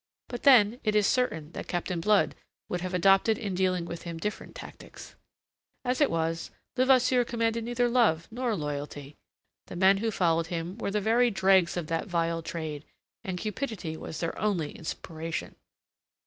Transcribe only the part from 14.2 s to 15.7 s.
their only inspiration.